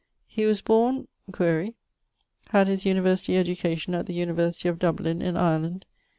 [0.25, 1.07] He was borne...
[1.31, 1.75] (quaere);
[2.49, 5.85] had his University education at the University of Dublin, in Ireland.